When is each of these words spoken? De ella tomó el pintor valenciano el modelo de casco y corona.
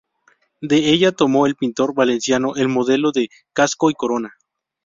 De 0.61 0.77
ella 0.91 1.11
tomó 1.11 1.45
el 1.45 1.53
pintor 1.55 1.93
valenciano 1.93 2.55
el 2.55 2.69
modelo 2.69 3.11
de 3.11 3.29
casco 3.53 3.91
y 3.91 3.93
corona. 3.93 4.33